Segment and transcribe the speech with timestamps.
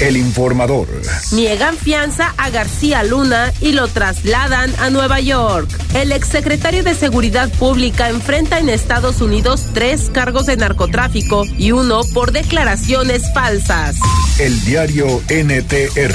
[0.00, 0.88] El informador.
[1.30, 5.68] Niegan fianza a García Luna y lo trasladan a Nueva York.
[5.94, 12.00] El exsecretario de Seguridad Pública enfrenta en Estados Unidos tres cargos de narcotráfico y uno
[12.12, 13.96] por declaraciones falsas.
[14.40, 16.12] El diario NTR.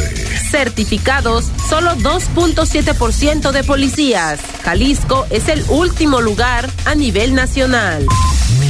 [0.51, 4.41] Certificados, solo 2.7% de policías.
[4.63, 8.05] Jalisco es el último lugar a nivel nacional.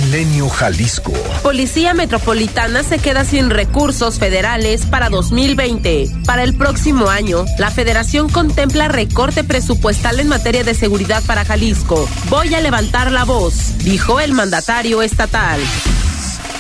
[0.10, 1.14] Milenio Jalisco.
[1.44, 6.10] Policía Metropolitana se queda sin recursos federales para 2020.
[6.26, 12.10] Para el próximo año, la Federación contempla recorte presupuestal en materia de seguridad para Jalisco.
[12.28, 15.60] Voy a levantar la voz, dijo el mandatario estatal.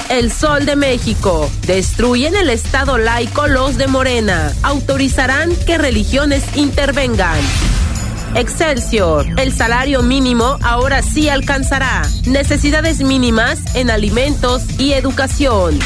[0.09, 1.49] El Sol de México.
[1.65, 4.53] Destruyen el Estado laico los de Morena.
[4.61, 7.39] Autorizarán que religiones intervengan.
[8.35, 9.25] Excelsior.
[9.37, 15.79] El salario mínimo ahora sí alcanzará necesidades mínimas en alimentos y educación.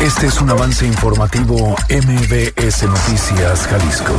[0.00, 4.14] Este es un avance informativo MBS Noticias Jalisco.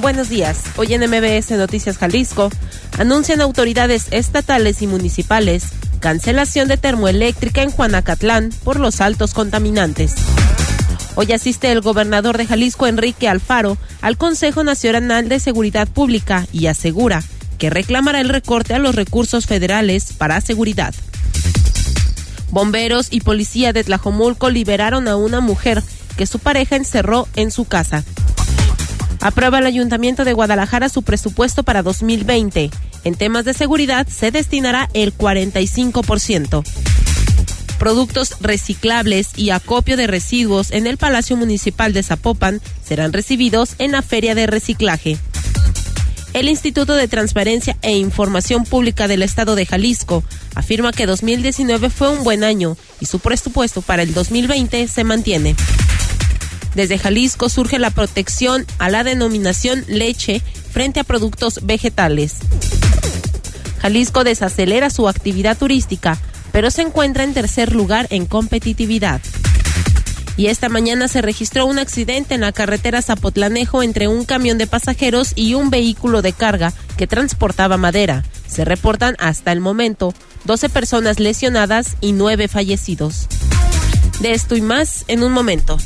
[0.00, 0.62] Buenos días.
[0.76, 2.50] Hoy en MBS Noticias Jalisco
[2.98, 10.14] anuncian autoridades estatales y municipales cancelación de termoeléctrica en Juanacatlán por los altos contaminantes.
[11.22, 16.64] Hoy asiste el gobernador de Jalisco, Enrique Alfaro, al Consejo Nacional de Seguridad Pública y
[16.64, 17.22] asegura
[17.58, 20.94] que reclamará el recorte a los recursos federales para seguridad.
[22.48, 25.82] Bomberos y policía de Tlajomulco liberaron a una mujer
[26.16, 28.02] que su pareja encerró en su casa.
[29.20, 32.70] Aprueba el Ayuntamiento de Guadalajara su presupuesto para 2020.
[33.04, 36.64] En temas de seguridad se destinará el 45%.
[37.80, 43.92] Productos reciclables y acopio de residuos en el Palacio Municipal de Zapopan serán recibidos en
[43.92, 45.16] la Feria de Reciclaje.
[46.34, 50.22] El Instituto de Transparencia e Información Pública del Estado de Jalisco
[50.54, 55.56] afirma que 2019 fue un buen año y su presupuesto para el 2020 se mantiene.
[56.74, 62.34] Desde Jalisco surge la protección a la denominación leche frente a productos vegetales.
[63.80, 66.20] Jalisco desacelera su actividad turística,
[66.52, 69.20] pero se encuentra en tercer lugar en competitividad.
[70.36, 74.66] Y esta mañana se registró un accidente en la carretera Zapotlanejo entre un camión de
[74.66, 78.24] pasajeros y un vehículo de carga que transportaba madera.
[78.48, 83.26] Se reportan hasta el momento 12 personas lesionadas y 9 fallecidos.
[84.20, 85.76] De esto y más en un momento.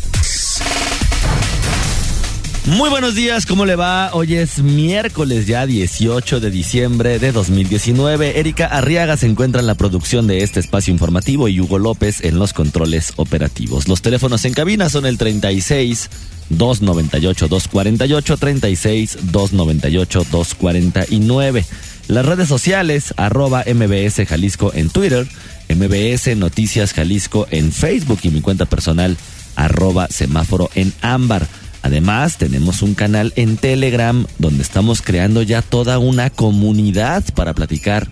[2.67, 4.09] Muy buenos días, ¿cómo le va?
[4.15, 8.41] Hoy es miércoles ya 18 de diciembre de 2019.
[8.41, 12.39] Erika Arriaga se encuentra en la producción de este espacio informativo y Hugo López en
[12.39, 13.87] los controles operativos.
[13.87, 16.09] Los teléfonos en cabina son el 36
[16.49, 21.67] 298 248 36 298 249.
[22.09, 25.29] Las redes sociales arroba MBS Jalisco en Twitter,
[25.69, 29.19] MBS Noticias Jalisco en Facebook y mi cuenta personal
[29.55, 31.47] arroba semáforo en ámbar.
[31.85, 38.09] Además, tenemos un canal en Telegram donde estamos creando ya toda una comunidad para platicar.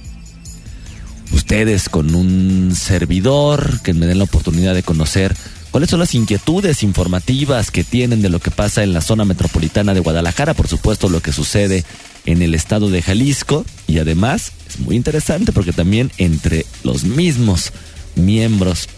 [1.33, 5.35] Ustedes con un servidor que me den la oportunidad de conocer
[5.71, 9.95] cuáles son las inquietudes informativas que tienen de lo que pasa en la zona metropolitana
[9.95, 11.83] de Guadalajara, por supuesto lo que sucede
[12.27, 13.65] en el estado de Jalisco.
[13.89, 17.73] Y además es muy interesante porque también entre los mismos
[18.17, 18.91] miembros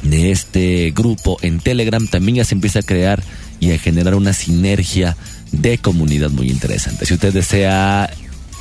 [0.00, 3.22] de este grupo en Telegram también ya se empieza a crear
[3.60, 5.16] y a generar una sinergia
[5.52, 7.06] de comunidad muy interesante.
[7.06, 8.10] Si usted desea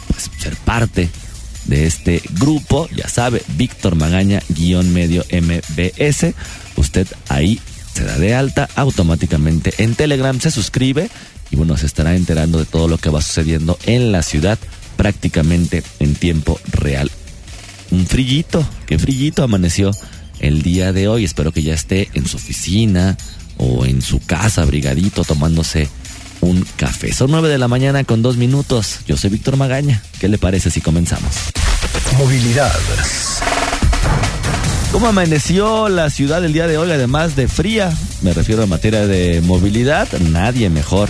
[0.08, 1.10] pues, ser parte
[1.66, 6.34] de este grupo, ya sabe, Víctor Magaña, guion medio MBS,
[6.78, 7.60] usted ahí
[7.94, 11.10] se da de alta automáticamente en Telegram, se suscribe
[11.50, 14.60] y bueno, se estará enterando de todo lo que va sucediendo en la ciudad
[14.96, 17.12] prácticamente en tiempo real.
[17.92, 19.92] Un frillito, qué frillito amaneció
[20.40, 21.24] el día de hoy.
[21.24, 23.18] Espero que ya esté en su oficina,
[23.58, 25.90] o en su casa, brigadito, tomándose
[26.42, 27.14] un café.
[27.14, 29.00] Son nueve de la mañana con dos minutos.
[29.08, 30.02] Yo soy Víctor Magaña.
[30.20, 31.32] ¿Qué le parece si comenzamos?
[32.18, 32.74] Movilidad.
[34.92, 37.96] ¿Cómo amaneció la ciudad el día de hoy, además de fría?
[38.22, 40.08] Me refiero a materia de movilidad.
[40.20, 41.10] Nadie mejor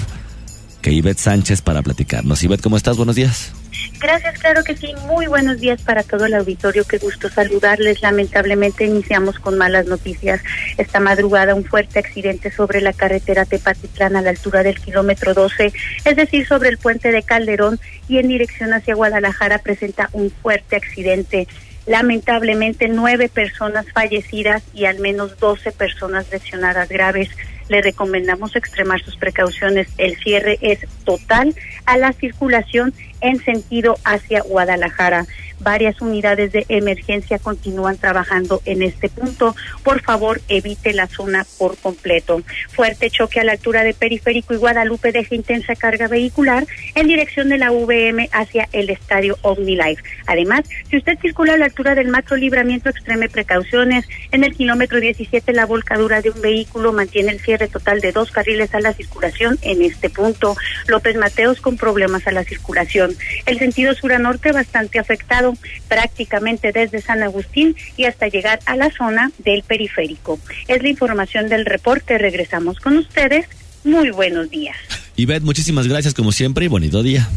[0.82, 2.44] que Ivette Sánchez para platicarnos.
[2.44, 2.98] Ivette, ¿cómo estás?
[2.98, 3.52] Buenos días.
[4.00, 4.94] Gracias, claro que sí.
[5.08, 6.86] Muy buenos días para todo el auditorio.
[6.86, 8.02] Qué gusto saludarles.
[8.02, 10.42] Lamentablemente iniciamos con malas noticias.
[10.78, 15.74] Esta madrugada un fuerte accidente sobre la carretera Tepatitlán a la altura del kilómetro 12,
[16.06, 20.76] es decir, sobre el puente de Calderón y en dirección hacia Guadalajara presenta un fuerte
[20.76, 21.48] accidente.
[21.88, 27.30] Lamentablemente nueve personas fallecidas y al menos doce personas lesionadas graves
[27.70, 29.88] le recomendamos extremar sus precauciones.
[29.98, 31.56] El cierre es total
[31.86, 35.26] a la circulación en sentido hacia Guadalajara.
[35.60, 39.56] Varias unidades de emergencia continúan trabajando en este punto.
[39.84, 42.42] Por favor, evite la zona por completo.
[42.70, 47.50] Fuerte choque a la altura de Periférico y Guadalupe deja intensa carga vehicular en dirección
[47.50, 50.04] de la VM hacia el estadio OmniLife.
[50.28, 54.06] Además, si usted circula a la altura del macro libramiento, extreme precauciones.
[54.32, 58.32] En el kilómetro 17, la volcadura de un vehículo mantiene el cierre total de dos
[58.32, 60.56] carriles a la circulación en este punto.
[60.88, 63.07] López Mateos con problemas a la circulación.
[63.46, 65.54] El sentido sur a norte bastante afectado
[65.88, 70.40] prácticamente desde San Agustín y hasta llegar a la zona del periférico.
[70.68, 72.18] Es la información del reporte.
[72.18, 73.48] Regresamos con ustedes.
[73.84, 74.76] Muy buenos días.
[75.16, 77.28] Ivette, muchísimas gracias como siempre y bonito día.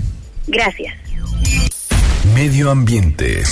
[0.46, 0.94] Gracias.
[2.34, 3.43] Medio Ambiente.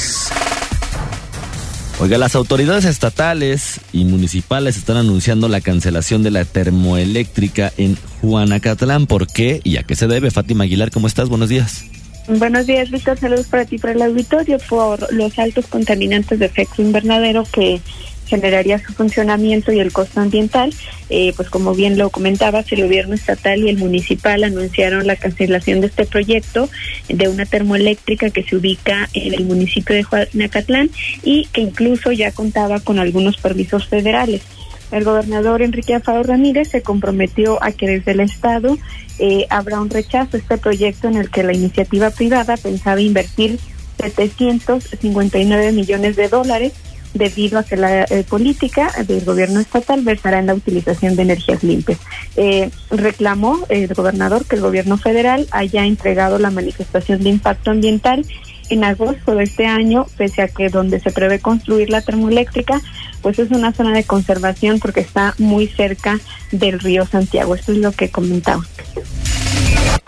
[2.01, 9.07] Oiga, las autoridades estatales y municipales están anunciando la cancelación de la termoeléctrica en Juanacatlán.
[9.07, 10.31] ¿Por qué y a qué se debe?
[10.31, 11.29] Fátima Aguilar, ¿cómo estás?
[11.29, 11.85] Buenos días.
[12.29, 13.19] Buenos días, Víctor.
[13.19, 17.81] Saludos para ti, para el auditorio, por los altos contaminantes de efecto invernadero que
[18.27, 20.75] generaría su funcionamiento y el costo ambiental.
[21.09, 25.81] Eh, pues como bien lo comentabas, el gobierno estatal y el municipal anunciaron la cancelación
[25.81, 26.69] de este proyecto
[27.09, 30.91] de una termoeléctrica que se ubica en el municipio de Juanacatlán
[31.23, 34.43] y que incluso ya contaba con algunos permisos federales.
[34.91, 38.79] El gobernador Enrique Afado Ramírez se comprometió a que desde el Estado
[39.19, 43.59] eh, habrá un rechazo a este proyecto en el que la iniciativa privada pensaba invertir
[43.99, 46.73] 759 millones de dólares
[47.15, 51.63] debido a que la eh, política del gobierno estatal versará en la utilización de energías
[51.63, 51.99] limpias.
[52.37, 58.25] Eh, reclamó el gobernador que el gobierno federal haya entregado la manifestación de impacto ambiental
[58.71, 62.81] en agosto de este año, pese a que donde se prevé construir la termoeléctrica,
[63.23, 66.19] pues es una zona de conservación porque está muy cerca
[66.53, 67.55] del río Santiago.
[67.55, 68.63] Esto es lo que comentaba.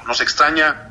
[0.06, 0.90] Nos extraña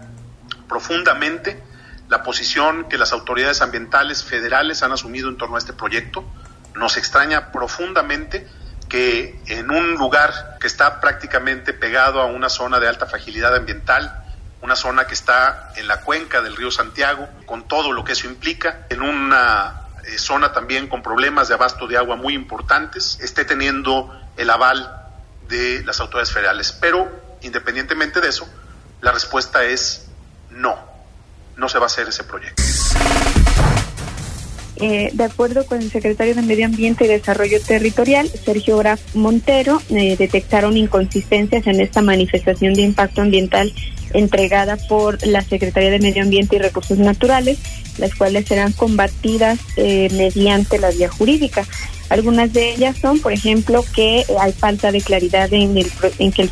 [0.67, 1.61] profundamente
[2.07, 6.23] la posición que las autoridades ambientales federales han asumido en torno a este proyecto.
[6.75, 8.47] Nos extraña profundamente
[8.87, 14.23] que en un lugar que está prácticamente pegado a una zona de alta fragilidad ambiental,
[14.61, 18.27] una zona que está en la cuenca del río Santiago, con todo lo que eso
[18.27, 23.45] implica, en una eh, zona también con problemas de abasto de agua muy importantes, esté
[23.45, 24.99] teniendo el aval
[25.47, 26.71] de las autoridades federales.
[26.73, 27.09] Pero,
[27.41, 28.47] independientemente de eso,
[29.01, 30.07] la respuesta es
[30.49, 30.77] no,
[31.55, 32.61] no se va a hacer ese proyecto.
[34.81, 39.81] Eh, de acuerdo con el secretario de Medio Ambiente y Desarrollo Territorial, Sergio Graf Montero,
[39.89, 43.73] eh, detectaron inconsistencias en esta manifestación de impacto ambiental
[44.13, 47.59] entregada por la Secretaría de Medio Ambiente y Recursos Naturales,
[47.97, 51.65] las cuales serán combatidas eh, mediante la vía jurídica.
[52.09, 56.49] Algunas de ellas son, por ejemplo, que hay falta de claridad en, el, en, que,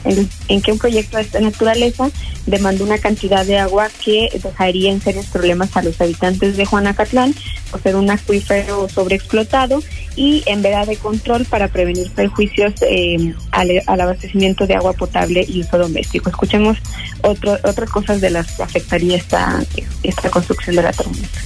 [0.47, 2.11] en, que un proyecto de esta naturaleza
[2.45, 7.33] demanda una cantidad de agua que dejaría en serios problemas a los habitantes de Juanacatlán
[7.71, 9.81] por ser un acuífero sobreexplotado
[10.17, 15.61] y en veda de control para prevenir perjuicios eh, al, abastecimiento de agua potable y
[15.61, 16.29] uso doméstico.
[16.29, 16.79] Escuchemos
[17.21, 19.59] otro, otras cosas de las que afectaría esta,
[20.03, 21.39] esta construcción de la tormenta.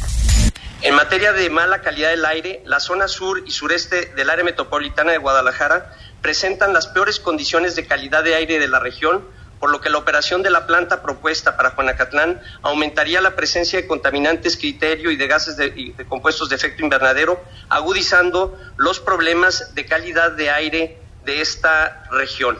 [0.81, 5.12] En materia de mala calidad del aire, la zona sur y sureste del área metropolitana
[5.12, 9.24] de Guadalajara presentan las peores condiciones de calidad de aire de la región,
[9.62, 13.88] por lo que la operación de la planta propuesta para Juanacatlán aumentaría la presencia de
[13.88, 17.39] contaminantes criterio y de gases de, de compuestos de efecto invernadero,
[17.70, 22.58] agudizando los problemas de calidad de aire de esta región.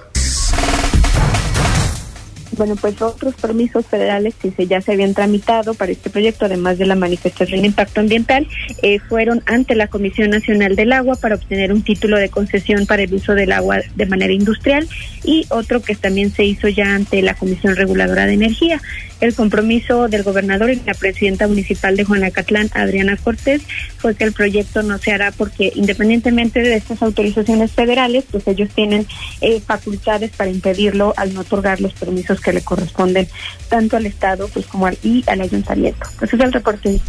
[2.62, 6.78] Bueno, pues otros permisos federales que se, ya se habían tramitado para este proyecto, además
[6.78, 8.48] de la manifestación de impacto ambiental,
[8.84, 13.02] eh, fueron ante la Comisión Nacional del Agua para obtener un título de concesión para
[13.02, 14.88] el uso del agua de manera industrial
[15.24, 18.80] y otro que también se hizo ya ante la Comisión Reguladora de Energía.
[19.22, 23.62] El compromiso del gobernador y la presidenta municipal de Juanacatlán, Adriana Cortés,
[23.98, 28.70] fue que el proyecto no se hará porque independientemente de estas autorizaciones federales, pues ellos
[28.74, 29.06] tienen
[29.42, 33.28] eh, facultades para impedirlo al no otorgar los permisos que le corresponden
[33.70, 36.06] tanto al Estado pues como al, y al ayuntamiento.
[36.22, 37.00] Ese es el reporte.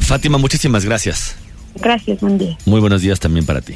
[0.00, 1.36] Fátima, muchísimas gracias.
[1.76, 2.56] Gracias, buen día.
[2.64, 3.74] Muy buenos días también para ti.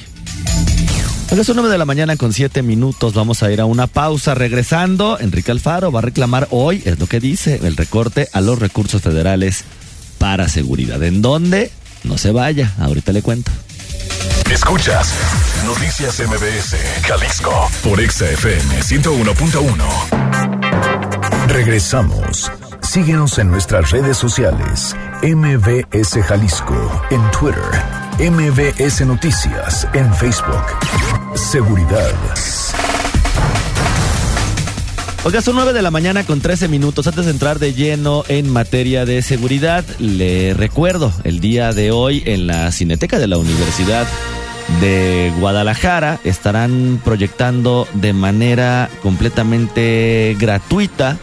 [1.31, 4.35] A las 9 de la mañana con 7 minutos vamos a ir a una pausa.
[4.35, 8.59] Regresando, Enrique Alfaro va a reclamar hoy, es lo que dice, el recorte a los
[8.59, 9.65] recursos federales
[10.19, 11.03] para seguridad.
[11.03, 11.71] ¿En dónde?
[12.05, 13.51] No se vaya, ahorita le cuento.
[14.51, 15.15] Escuchas
[15.65, 16.77] Noticias MBS,
[17.07, 21.02] Jalisco, por XFM 101.1.
[21.53, 22.51] Regresamos.
[22.81, 24.97] Síguenos en nuestras redes sociales.
[25.23, 27.63] MBS Jalisco en Twitter.
[28.19, 30.65] MBS Noticias en Facebook.
[31.35, 32.11] Seguridad.
[35.25, 37.07] Oiga, son 9 de la mañana con 13 minutos.
[37.07, 42.23] Antes de entrar de lleno en materia de seguridad, le recuerdo, el día de hoy
[42.25, 44.07] en la Cineteca de la Universidad
[44.81, 51.19] de Guadalajara estarán proyectando de manera completamente gratuita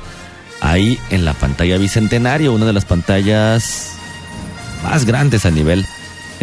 [0.61, 3.91] ahí en la pantalla Bicentenario, una de las pantallas
[4.83, 5.85] más grandes a nivel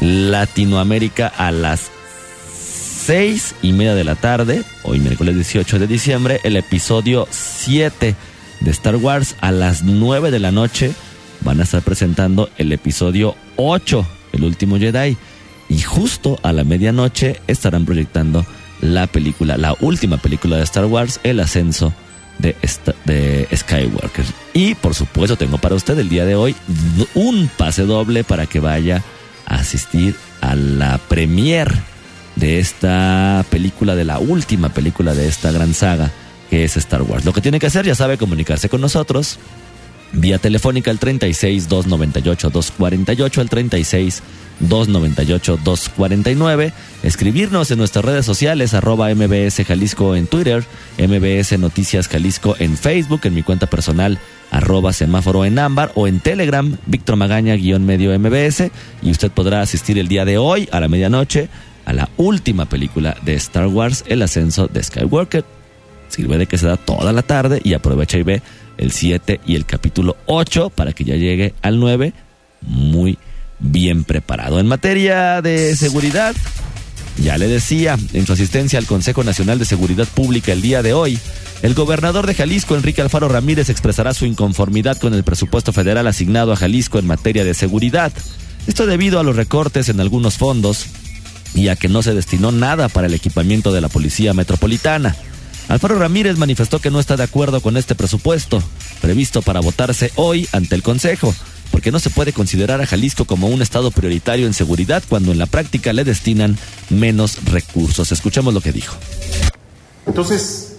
[0.00, 1.90] Latinoamérica a las
[2.54, 8.14] seis y media de la tarde, hoy miércoles 18 de diciembre, el episodio 7
[8.61, 10.92] de Star Wars a las 9 de la noche
[11.42, 15.16] van a estar presentando el episodio 8, el último Jedi.
[15.68, 18.46] Y justo a la medianoche estarán proyectando
[18.80, 21.92] la película, la última película de Star Wars, El ascenso
[22.38, 22.57] de,
[23.05, 24.25] de Skywalker.
[24.52, 26.55] Y por supuesto tengo para usted el día de hoy
[27.14, 29.02] un pase doble para que vaya
[29.47, 31.73] a asistir a la premier
[32.37, 36.11] de esta película, de la última película de esta gran saga
[36.50, 37.25] que es Star Wars.
[37.25, 39.38] Lo que tiene que hacer, ya sabe, comunicarse con nosotros
[40.13, 44.23] vía telefónica al 36 298 248 al 36
[44.61, 46.73] 298 249
[47.03, 50.65] escribirnos en nuestras redes sociales arroba mbs jalisco en twitter
[50.99, 54.19] mbs noticias jalisco en facebook en mi cuenta personal
[54.51, 58.71] arroba semáforo en ámbar o en telegram víctor magaña guion medio mbs
[59.03, 61.49] y usted podrá asistir el día de hoy a la medianoche
[61.87, 65.45] a la última película de Star Wars, El ascenso de Skywalker.
[66.09, 68.43] Sirve de que se da toda la tarde y aprovecha y ve
[68.78, 72.12] el 7 y el capítulo 8 para que ya llegue al 9
[72.62, 73.18] muy
[73.59, 74.61] bien preparado.
[74.61, 76.35] En materia de seguridad,
[77.23, 80.92] ya le decía, en su asistencia al Consejo Nacional de Seguridad Pública el día de
[80.92, 81.18] hoy,
[81.62, 86.52] el gobernador de Jalisco, Enrique Alfaro Ramírez, expresará su inconformidad con el presupuesto federal asignado
[86.52, 88.12] a Jalisco en materia de seguridad.
[88.66, 90.87] Esto debido a los recortes en algunos fondos
[91.54, 95.16] y a que no se destinó nada para el equipamiento de la Policía Metropolitana.
[95.68, 98.62] Alfaro Ramírez manifestó que no está de acuerdo con este presupuesto,
[99.00, 101.35] previsto para votarse hoy ante el Consejo,
[101.73, 105.38] porque no se puede considerar a Jalisco como un estado prioritario en seguridad cuando en
[105.38, 106.56] la práctica le destinan
[106.88, 108.12] menos recursos.
[108.12, 108.96] Escuchemos lo que dijo.
[110.06, 110.76] Entonces,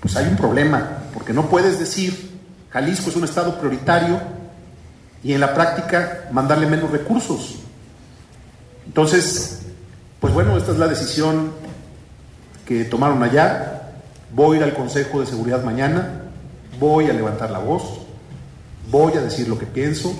[0.00, 2.32] pues hay un problema, porque no puedes decir
[2.70, 4.18] Jalisco es un estado prioritario
[5.22, 7.56] y en la práctica mandarle menos recursos.
[8.86, 9.60] Entonces,
[10.20, 11.52] pues bueno, esta es la decisión
[12.66, 13.81] que tomaron allá.
[14.34, 16.22] Voy a ir al Consejo de Seguridad mañana,
[16.80, 17.82] voy a levantar la voz,
[18.90, 20.14] voy a decir lo que pienso.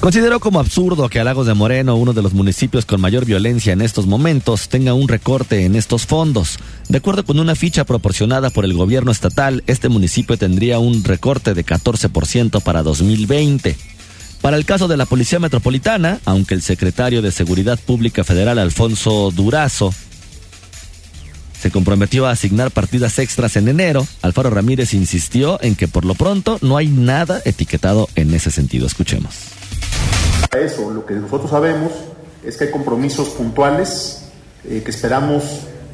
[0.00, 3.72] Considero como absurdo que a Lagos de Moreno, uno de los municipios con mayor violencia
[3.72, 6.58] en estos momentos, tenga un recorte en estos fondos.
[6.88, 11.54] De acuerdo con una ficha proporcionada por el gobierno estatal, este municipio tendría un recorte
[11.54, 13.76] de 14% para 2020.
[14.42, 19.30] Para el caso de la Policía Metropolitana, aunque el secretario de Seguridad Pública Federal, Alfonso
[19.30, 19.94] Durazo,
[21.62, 26.16] se comprometió a asignar partidas extras en enero, Alfaro Ramírez insistió en que por lo
[26.16, 28.84] pronto no hay nada etiquetado en ese sentido.
[28.84, 29.36] Escuchemos.
[30.50, 31.92] Eso, lo que nosotros sabemos
[32.44, 34.24] es que hay compromisos puntuales
[34.68, 35.44] eh, que esperamos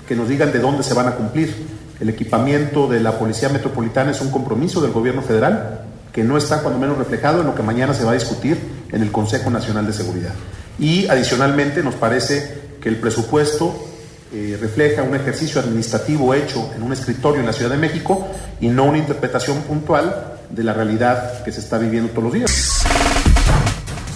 [0.09, 1.55] que nos digan de dónde se van a cumplir.
[2.01, 5.83] El equipamiento de la Policía Metropolitana es un compromiso del gobierno federal
[6.15, 8.57] que no está cuando menos reflejado en lo que mañana se va a discutir
[8.91, 10.33] en el Consejo Nacional de Seguridad.
[10.79, 13.85] Y adicionalmente nos parece que el presupuesto
[14.33, 18.29] eh, refleja un ejercicio administrativo hecho en un escritorio en la Ciudad de México
[18.61, 22.83] y no una interpretación puntual de la realidad que se está viviendo todos los días.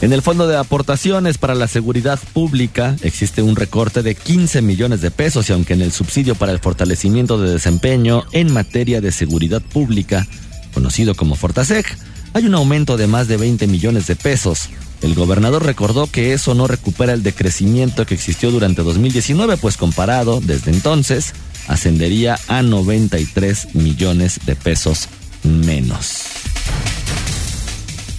[0.03, 5.01] En el Fondo de Aportaciones para la Seguridad Pública existe un recorte de 15 millones
[5.01, 9.13] de pesos y aunque en el subsidio para el fortalecimiento de desempeño en materia de
[9.13, 10.27] seguridad pública
[10.75, 11.87] conocido como Fortaseg,
[12.33, 14.71] hay un aumento de más de 20 millones de pesos.
[15.03, 20.41] El gobernador recordó que eso no recupera el decrecimiento que existió durante 2019, pues comparado
[20.41, 21.35] desde entonces
[21.69, 25.09] ascendería a 93 millones de pesos
[25.43, 26.23] menos.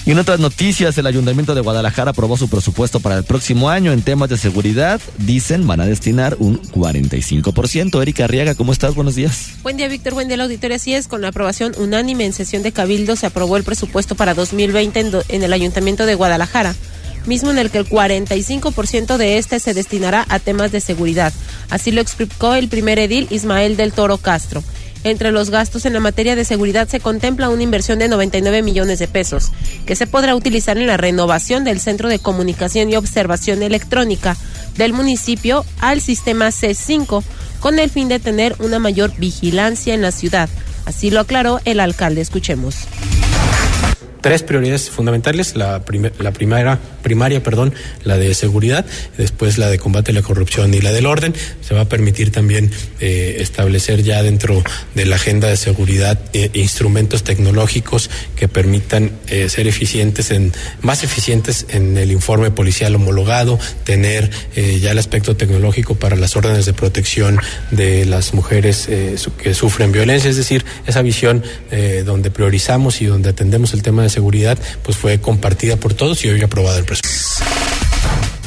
[0.06, 3.94] Y en otras noticias, el Ayuntamiento de Guadalajara aprobó su presupuesto para el próximo año
[3.94, 5.00] en temas de seguridad.
[5.18, 8.02] Dicen van a destinar un 45%.
[8.02, 8.96] Erika Arriaga, ¿cómo estás?
[8.96, 9.52] Buenos días.
[9.64, 10.14] Buen día, Víctor.
[10.14, 10.76] Buen día, la auditoría.
[10.76, 14.34] Así es, con la aprobación unánime en sesión de Cabildo se aprobó el presupuesto para
[14.34, 16.76] 2020 en, en el Ayuntamiento de Guadalajara
[17.26, 21.34] mismo en el que el 45% de este se destinará a temas de seguridad.
[21.70, 24.62] Así lo explicó el primer edil Ismael del Toro Castro.
[25.04, 29.00] Entre los gastos en la materia de seguridad se contempla una inversión de 99 millones
[29.00, 29.52] de pesos,
[29.86, 34.38] que se podrá utilizar en la renovación del Centro de Comunicación y Observación Electrónica
[34.78, 37.24] del municipio al sistema C5,
[37.60, 40.50] con el fin de tener una mayor vigilancia en la ciudad.
[40.86, 42.22] Así lo aclaró el alcalde.
[42.22, 42.76] Escuchemos
[44.24, 45.56] tres prioridades fundamentales.
[45.56, 45.84] La,
[46.20, 48.86] la primera, primaria, perdón, la de seguridad,
[49.18, 51.36] después la de combate a la corrupción y la del orden.
[51.62, 54.64] Se va a permitir también eh, establecer ya dentro
[54.96, 61.04] de la agenda de seguridad eh, instrumentos tecnológicos que permitan eh, ser eficientes en, más
[61.04, 66.74] eficientes en el informe policial homologado, tener ya el aspecto tecnológico para las órdenes de
[66.74, 67.40] protección
[67.72, 71.44] de las mujeres que sufren violencia, es decir, esa visión
[72.06, 76.30] donde priorizamos y donde atendemos el tema de seguridad, pues fue compartida por todos y
[76.30, 77.44] hoy aprobada el presupuesto.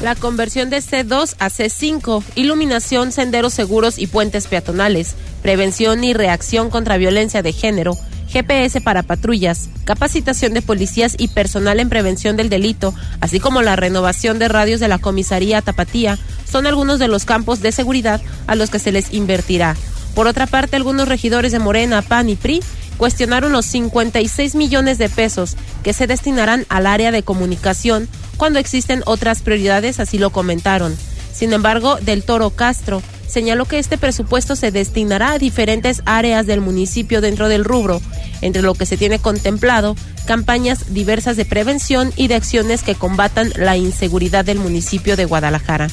[0.02, 6.68] La conversión de C2 a C5, iluminación, senderos seguros y puentes peatonales, prevención y reacción
[6.68, 7.96] contra violencia de género,
[8.28, 13.76] GPS para patrullas, capacitación de policías y personal en prevención del delito, así como la
[13.76, 18.54] renovación de radios de la comisaría Tapatía, son algunos de los campos de seguridad a
[18.54, 19.76] los que se les invertirá.
[20.14, 22.62] Por otra parte, algunos regidores de Morena, PAN y PRI
[22.96, 29.02] cuestionaron los 56 millones de pesos que se destinarán al área de comunicación cuando existen
[29.06, 30.96] otras prioridades, así lo comentaron.
[31.32, 36.60] Sin embargo, Del Toro Castro señaló que este presupuesto se destinará a diferentes áreas del
[36.60, 38.00] municipio dentro del rubro,
[38.40, 43.52] entre lo que se tiene contemplado campañas diversas de prevención y de acciones que combatan
[43.56, 45.88] la inseguridad del municipio de Guadalajara.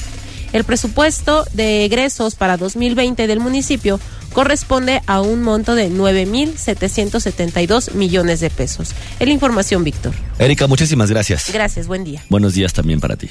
[0.52, 3.98] El presupuesto de egresos para 2020 del municipio
[4.34, 8.90] corresponde a un monto de 9.772 millones de pesos.
[9.18, 10.12] Es la información, Víctor.
[10.38, 11.50] Erika, muchísimas gracias.
[11.50, 12.22] Gracias, buen día.
[12.28, 13.30] Buenos días también para ti.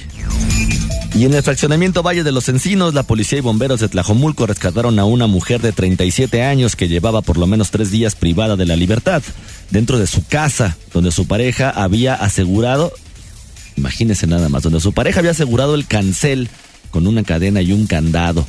[1.14, 4.98] Y en el fraccionamiento Valle de los Encinos, la policía y bomberos de Tlajomulco rescataron
[4.98, 8.66] a una mujer de 37 años que llevaba por lo menos tres días privada de
[8.66, 9.22] la libertad
[9.70, 12.92] dentro de su casa, donde su pareja había asegurado,
[13.76, 16.48] imagínense nada más, donde su pareja había asegurado el cancel
[16.90, 18.44] con una cadena y un candado.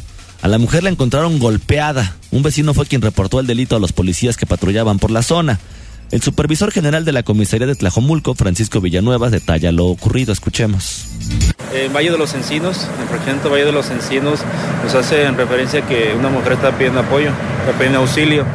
[0.45, 2.17] A la mujer la encontraron golpeada.
[2.29, 5.59] Un vecino fue quien reportó el delito a los policías que patrullaban por la zona.
[6.11, 10.31] El supervisor general de la comisaría de Tlajomulco, Francisco Villanueva, detalla lo ocurrido.
[10.31, 11.07] Escuchemos.
[11.73, 14.41] En Valle de los Encinos, en el fraccionamiento Valle de los Encinos,
[14.83, 18.45] nos hace en referencia que una mujer está pidiendo apoyo, está pidiendo auxilio.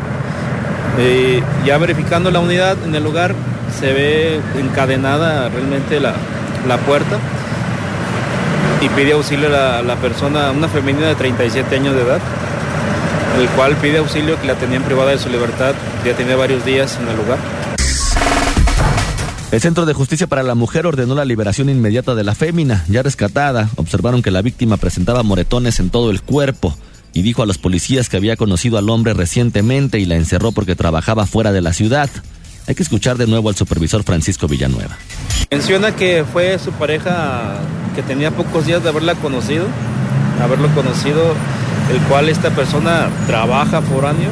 [1.66, 3.34] Ya verificando la unidad en el lugar,
[3.80, 6.14] se ve encadenada realmente la,
[6.68, 7.18] la puerta
[8.80, 12.20] y pide auxilio a la, persona, una femenina de 37 años de edad,
[13.38, 16.98] el cual pide auxilio que la tenían privada de su libertad, ya tiene varios días
[17.00, 17.38] en el lugar.
[19.52, 23.02] El Centro de Justicia para la Mujer ordenó la liberación inmediata de la fémina, ya
[23.02, 23.68] rescatada.
[23.76, 26.76] Observaron que la víctima presentaba moretones en todo el cuerpo
[27.12, 30.76] y dijo a los policías que había conocido al hombre recientemente y la encerró porque
[30.76, 32.08] trabajaba fuera de la ciudad.
[32.66, 34.96] Hay que escuchar de nuevo al supervisor Francisco Villanueva.
[35.50, 37.58] Menciona que fue su pareja
[37.94, 39.66] que tenía pocos días de haberla conocido,
[40.42, 41.34] haberlo conocido,
[41.92, 44.30] el cual esta persona trabaja foráneo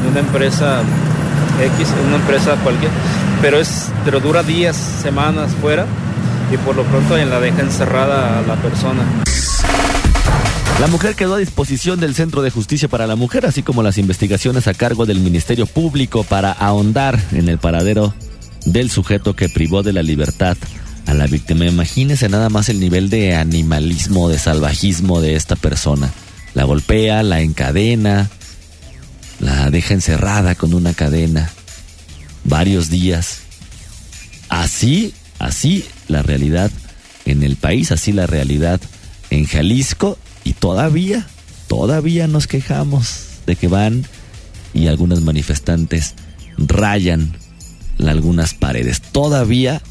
[0.00, 0.82] en una empresa
[1.60, 2.90] X, en una empresa cualquier,
[3.42, 5.86] pero es, pero dura días, semanas fuera
[6.52, 9.02] y por lo pronto en la deja encerrada la persona.
[10.80, 13.96] La mujer quedó a disposición del Centro de Justicia para la Mujer, así como las
[13.96, 18.12] investigaciones a cargo del Ministerio Público para ahondar en el paradero
[18.66, 20.56] del sujeto que privó de la libertad
[21.06, 21.64] a la víctima.
[21.64, 26.12] Imagínese nada más el nivel de animalismo, de salvajismo de esta persona.
[26.54, 28.30] La golpea, la encadena,
[29.40, 31.50] la deja encerrada con una cadena
[32.44, 33.38] varios días.
[34.48, 36.70] Así, así la realidad
[37.24, 38.80] en el país, así la realidad
[39.30, 41.26] en Jalisco y todavía,
[41.66, 44.06] todavía nos quejamos de que van
[44.72, 46.14] y algunos manifestantes
[46.58, 47.36] rayan
[47.98, 49.00] algunas paredes.
[49.00, 49.82] Todavía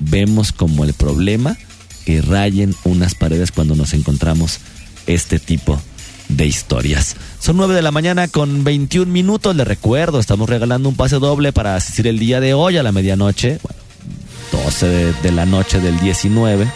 [0.00, 1.56] vemos como el problema
[2.04, 4.60] que rayen unas paredes cuando nos encontramos
[5.06, 5.80] este tipo
[6.28, 7.16] de historias.
[7.38, 9.54] Son 9 de la mañana con 21 minutos.
[9.54, 12.92] Le recuerdo, estamos regalando un pase doble para asistir el día de hoy a la
[12.92, 13.58] medianoche.
[13.62, 16.70] Bueno, 12 de, de la noche del 19.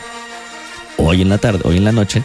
[0.98, 2.22] Hoy en la tarde, hoy en la noche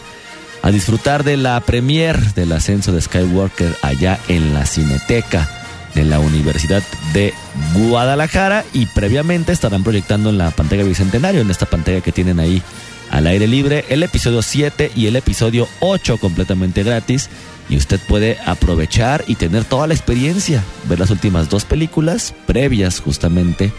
[0.64, 5.46] a disfrutar de la premier del ascenso de Skywalker allá en la Cineteca
[5.94, 7.34] de la Universidad de
[7.74, 8.64] Guadalajara.
[8.72, 12.62] Y previamente estarán proyectando en la pantalla Bicentenario, en esta pantalla que tienen ahí
[13.10, 17.28] al aire libre, el episodio 7 y el episodio 8 completamente gratis.
[17.68, 23.00] Y usted puede aprovechar y tener toda la experiencia, ver las últimas dos películas previas
[23.00, 23.70] justamente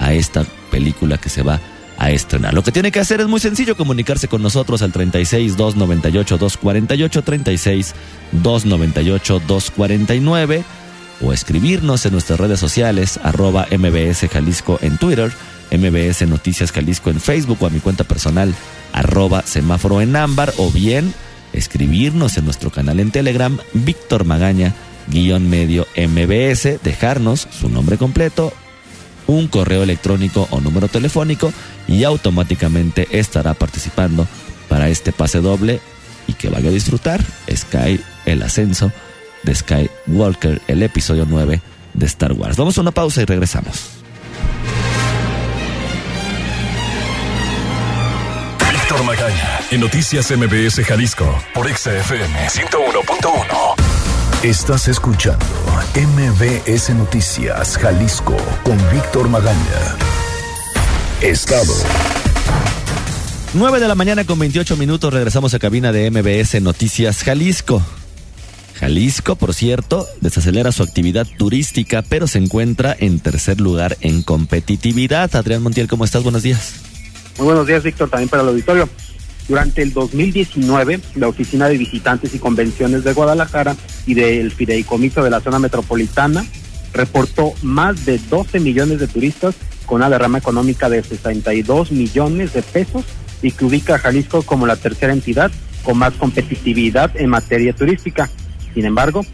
[0.00, 2.54] a esta película que se va a a estrenar.
[2.54, 7.22] Lo que tiene que hacer es muy sencillo, comunicarse con nosotros al 36 298 248
[7.22, 7.94] 36
[8.32, 10.64] 298 249
[11.22, 15.32] o escribirnos en nuestras redes sociales, arroba MBS Jalisco en Twitter,
[15.70, 18.54] MBS Noticias Jalisco en Facebook o a mi cuenta personal,
[18.92, 21.14] arroba semáforo en ámbar, o bien
[21.52, 24.74] escribirnos en nuestro canal en Telegram, Víctor Magaña,
[25.08, 28.52] guion medio MBS, dejarnos su nombre completo,
[29.26, 31.52] un correo electrónico o número telefónico
[31.86, 34.26] y automáticamente estará participando
[34.68, 35.80] para este pase doble
[36.26, 37.22] y que vaya a disfrutar
[37.54, 38.92] Sky el ascenso
[39.42, 41.60] de Skywalker, el episodio 9
[41.92, 42.56] de Star Wars.
[42.56, 43.90] Vamos a una pausa y regresamos.
[48.72, 53.74] Víctor Magaña, en Noticias MBS Jalisco, por XFM 101.1.
[54.42, 55.46] Estás escuchando
[55.94, 60.23] MBS Noticias Jalisco con Víctor Magaña.
[61.24, 61.72] Estado.
[63.54, 67.82] 9 de la mañana con 28 minutos regresamos a cabina de MBS Noticias Jalisco.
[68.74, 75.34] Jalisco, por cierto, desacelera su actividad turística, pero se encuentra en tercer lugar en competitividad.
[75.34, 76.22] Adrián Montiel, ¿cómo estás?
[76.22, 76.74] Buenos días.
[77.38, 78.86] Muy buenos días, Víctor, también para el auditorio.
[79.48, 85.30] Durante el 2019, la Oficina de Visitantes y Convenciones de Guadalajara y del Fideicomiso de
[85.30, 86.44] la Zona Metropolitana
[86.92, 89.54] reportó más de 12 millones de turistas
[89.86, 93.04] con una derrama económica de 62 millones de pesos
[93.42, 95.50] y que ubica a Jalisco como la tercera entidad
[95.82, 98.30] con más competitividad en materia turística.
[98.72, 99.24] Sin embargo,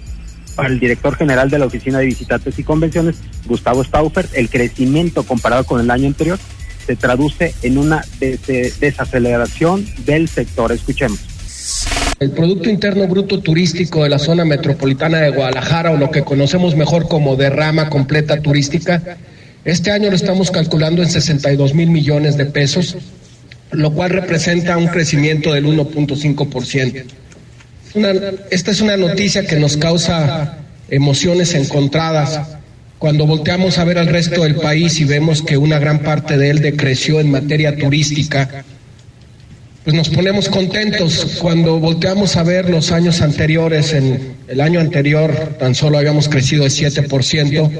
[0.56, 5.22] para el director general de la Oficina de Visitantes y Convenciones, Gustavo Stauffer, el crecimiento
[5.22, 6.38] comparado con el año anterior
[6.86, 10.72] se traduce en una desaceleración del sector.
[10.72, 11.20] Escuchemos.
[12.18, 16.76] El Producto Interno Bruto Turístico de la zona metropolitana de Guadalajara, o lo que conocemos
[16.76, 19.16] mejor como derrama completa turística,
[19.64, 22.96] este año lo estamos calculando en 62 mil millones de pesos,
[23.72, 27.04] lo cual representa un crecimiento del 1.5%.
[28.50, 32.40] esta es una noticia que nos causa emociones encontradas
[33.00, 36.50] cuando volteamos a ver al resto del país y vemos que una gran parte de
[36.50, 38.62] él decreció en materia turística,
[39.84, 41.38] pues nos ponemos contentos.
[41.40, 46.64] Cuando volteamos a ver los años anteriores, en el año anterior tan solo habíamos crecido
[46.64, 47.70] de 7%.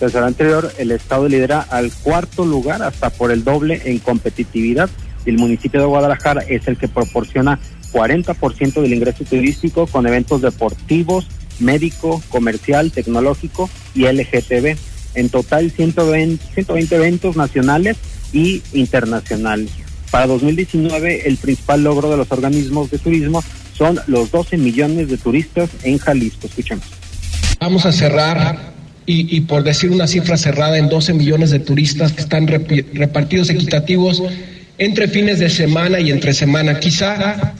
[0.00, 4.90] Desde el anterior, el Estado lidera al cuarto lugar, hasta por el doble en competitividad.
[5.24, 7.58] El municipio de Guadalajara es el que proporciona
[7.92, 11.28] 40% del ingreso turístico con eventos deportivos,
[11.60, 14.76] médico, comercial, tecnológico y LGTB.
[15.14, 17.96] En total 120, 120 eventos nacionales
[18.32, 19.70] y internacionales.
[20.10, 25.16] Para 2019 el principal logro de los organismos de turismo son los 12 millones de
[25.16, 26.46] turistas en Jalisco.
[26.46, 26.86] Escuchemos.
[27.60, 28.73] Vamos a cerrar
[29.06, 34.22] y, por decir una cifra cerrada en 12 millones de turistas que están repartidos equitativos
[34.78, 36.80] entre fines de semana y entre semana.
[36.80, 37.54] Quizá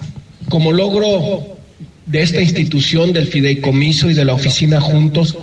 [0.49, 1.59] como logro
[2.07, 5.37] de esta institución, del fideicomiso y de la oficina juntos,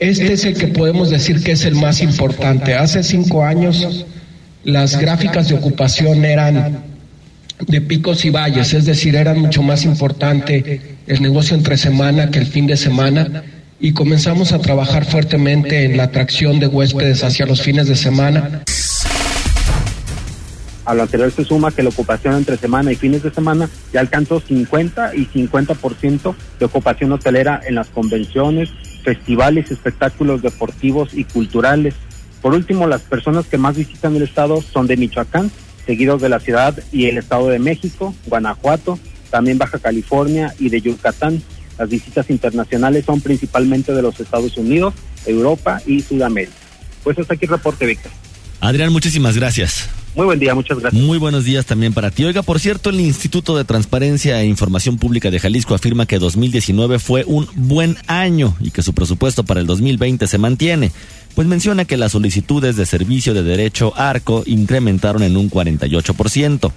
[0.00, 2.74] este es el que podemos decir que es el más importante.
[2.74, 4.06] Hace cinco años
[4.64, 6.82] las gráficas de ocupación eran
[7.66, 12.38] de picos y valles, es decir, era mucho más importante el negocio entre semana que
[12.38, 13.44] el fin de semana
[13.80, 18.62] y comenzamos a trabajar fuertemente en la atracción de huéspedes hacia los fines de semana.
[20.84, 24.00] A lo anterior se suma que la ocupación entre semana y fines de semana ya
[24.00, 28.70] alcanzó 50 y 50% de ocupación hotelera en las convenciones,
[29.02, 31.94] festivales, espectáculos deportivos y culturales.
[32.42, 35.50] Por último, las personas que más visitan el estado son de Michoacán,
[35.86, 38.98] seguidos de la ciudad y el estado de México, Guanajuato,
[39.30, 41.42] también Baja California y de Yucatán.
[41.80, 44.92] Las visitas internacionales son principalmente de los Estados Unidos,
[45.24, 46.52] Europa y Sudamérica.
[47.02, 48.12] Pues hasta aquí el reporte, Víctor.
[48.60, 49.88] Adrián, muchísimas gracias.
[50.14, 51.00] Muy buen día, muchas gracias.
[51.02, 52.24] Muy buenos días también para ti.
[52.24, 56.98] Oiga, por cierto, el Instituto de Transparencia e Información Pública de Jalisco afirma que 2019
[56.98, 60.90] fue un buen año y que su presupuesto para el 2020 se mantiene.
[61.36, 66.72] Pues menciona que las solicitudes de servicio de derecho ARCO incrementaron en un 48%.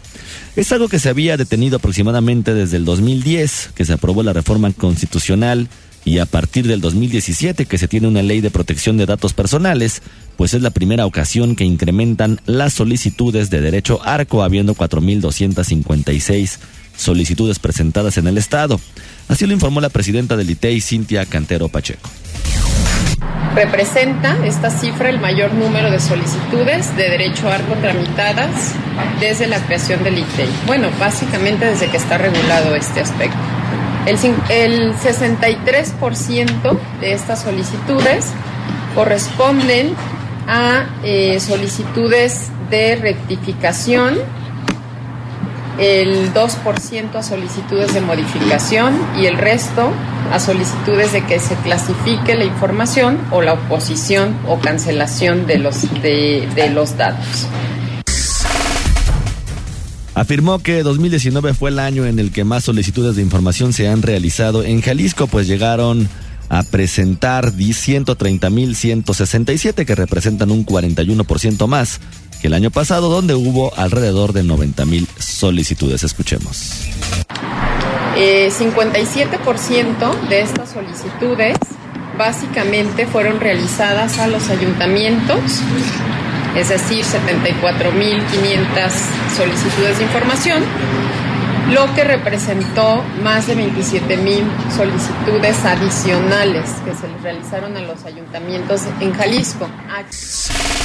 [0.56, 4.72] Es algo que se había detenido aproximadamente desde el 2010, que se aprobó la reforma
[4.72, 5.70] constitucional
[6.06, 10.02] y a partir del 2017 que se tiene una ley de protección de datos personales,
[10.36, 16.58] pues es la primera ocasión que incrementan las solicitudes de derecho arco, habiendo 4.256
[16.96, 18.80] solicitudes presentadas en el Estado.
[19.28, 22.10] Así lo informó la presidenta del ITEI, Cintia Cantero Pacheco.
[23.56, 28.74] Representa esta cifra el mayor número de solicitudes de derecho arco tramitadas
[29.20, 30.50] desde la creación del ITEI.
[30.66, 33.38] Bueno, básicamente desde que está regulado este aspecto.
[34.06, 38.28] El, 63% de estas solicitudes
[38.96, 39.96] corresponden
[40.48, 44.18] a eh, solicitudes de rectificación
[45.80, 49.90] el 2% a solicitudes de modificación y el resto
[50.32, 55.82] a solicitudes de que se clasifique la información o la oposición o cancelación de los,
[56.02, 57.48] de, de los datos.
[60.16, 64.04] Afirmó que 2019 fue el año en el que más solicitudes de información se han
[64.04, 66.08] realizado en Jalisco, pues llegaron
[66.50, 72.02] a presentar 130.167 que representan un 41% más
[72.42, 76.04] que el año pasado, donde hubo alrededor de 90.000 solicitudes.
[76.04, 76.82] Escuchemos.
[78.16, 81.58] Eh, 57% de estas solicitudes
[82.18, 85.40] básicamente fueron realizadas a los ayuntamientos
[86.56, 88.92] es decir, 74.500
[89.36, 90.64] solicitudes de información,
[91.72, 94.44] lo que representó más de 27.000
[94.76, 99.68] solicitudes adicionales que se les realizaron a los ayuntamientos en Jalisco.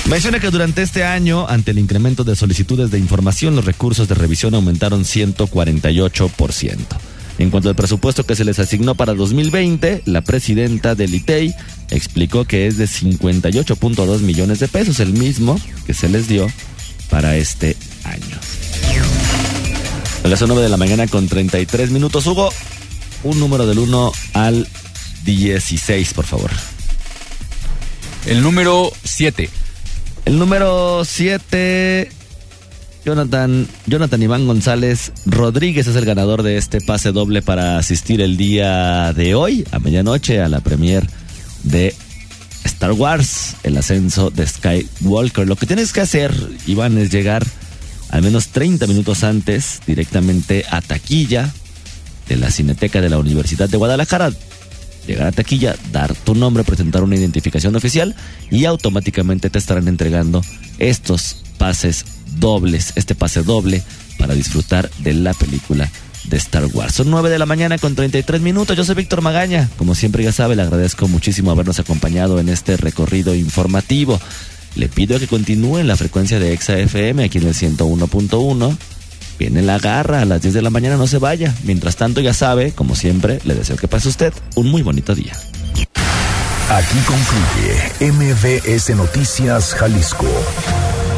[0.08, 4.14] Menciona que durante este año, ante el incremento de solicitudes de información, los recursos de
[4.14, 7.17] revisión aumentaron 148%.
[7.38, 11.54] En cuanto al presupuesto que se les asignó para 2020, la presidenta del ITEI
[11.90, 16.48] explicó que es de 58.2 millones de pesos, el mismo que se les dio
[17.10, 18.36] para este año.
[20.24, 22.26] A las 9 de la mañana con 33 minutos.
[22.26, 22.52] Hugo,
[23.22, 24.66] un número del 1 al
[25.24, 26.50] 16, por favor.
[28.26, 29.48] El número 7.
[30.24, 32.10] El número 7
[33.08, 38.36] Jonathan, Jonathan Iván González Rodríguez es el ganador de este pase doble para asistir el
[38.36, 41.08] día de hoy, a medianoche, a la premier
[41.62, 41.94] de
[42.64, 45.48] Star Wars, el ascenso de Skywalker.
[45.48, 46.34] Lo que tienes que hacer,
[46.66, 47.46] Iván, es llegar
[48.10, 51.50] al menos 30 minutos antes directamente a taquilla
[52.28, 54.32] de la Cineteca de la Universidad de Guadalajara.
[55.06, 58.14] Llegar a taquilla, dar tu nombre, presentar una identificación oficial
[58.50, 60.42] y automáticamente te estarán entregando
[60.78, 62.04] estos pases
[62.38, 63.82] dobles, este pase doble
[64.18, 65.90] para disfrutar de la película
[66.24, 66.94] de Star Wars.
[66.94, 68.76] Son 9 de la mañana con 33 minutos.
[68.76, 69.68] Yo soy Víctor Magaña.
[69.78, 74.20] Como siempre ya sabe, le agradezco muchísimo habernos acompañado en este recorrido informativo.
[74.74, 78.76] Le pido que continúe en la frecuencia de Exa FM aquí en el 101.1.
[79.38, 81.54] Viene la garra a las 10 de la mañana, no se vaya.
[81.64, 85.32] Mientras tanto, ya sabe, como siempre, le deseo que pase usted un muy bonito día.
[86.70, 90.26] Aquí concluye MBS Noticias Jalisco.